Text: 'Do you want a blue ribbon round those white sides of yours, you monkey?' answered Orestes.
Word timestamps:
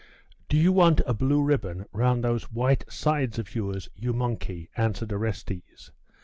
'Do 0.49 0.57
you 0.57 0.71
want 0.71 0.99
a 1.05 1.13
blue 1.13 1.43
ribbon 1.43 1.85
round 1.93 2.23
those 2.23 2.51
white 2.51 2.83
sides 2.91 3.37
of 3.37 3.53
yours, 3.53 3.87
you 3.93 4.13
monkey?' 4.13 4.67
answered 4.75 5.13
Orestes. 5.13 5.91